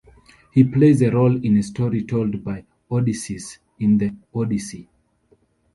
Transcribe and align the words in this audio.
He 0.49 0.63
plays 0.63 0.99
a 1.03 1.11
role 1.11 1.35
in 1.45 1.57
a 1.59 1.61
story 1.61 2.03
told 2.05 2.43
by 2.43 2.65
Odysseus, 2.89 3.59
in 3.77 3.99
the 3.99 4.11
"Odyssey". 4.33 4.89